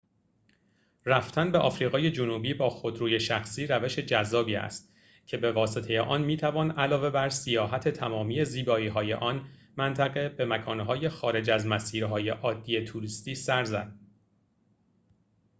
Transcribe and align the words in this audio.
رفتن 1.05 1.51
به 1.51 1.57
آفریقای 1.57 2.11
جنوبی 2.11 2.53
با 2.53 2.69
خودروی 2.69 3.19
شخصی 3.19 3.67
روش 3.67 3.99
جذابی 3.99 4.55
است 4.55 4.93
که 5.27 5.37
به 5.37 5.51
واسطه 5.51 6.01
آن 6.01 6.21
می‌توان 6.21 6.71
علاوه 6.71 7.09
بر 7.09 7.29
سیاحت 7.29 7.87
تمامی 7.87 8.45
زیبایی‌های 8.45 9.13
آن 9.13 9.49
منطقه 9.77 10.29
به 10.29 10.45
مکان‌های 10.45 11.09
خارج 11.09 11.49
از 11.49 11.67
مسیرهای 11.67 12.29
عادی 12.29 12.83
توریستی 12.83 13.35
سر 13.35 13.63
زد 13.63 13.95